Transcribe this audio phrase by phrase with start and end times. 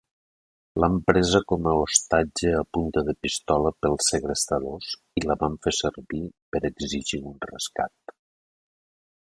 [0.83, 5.77] L'han presa com a ostatge a punta de pistola pels segrestadors i la van fer
[5.83, 6.25] servir
[6.57, 8.17] per exigir un rescat.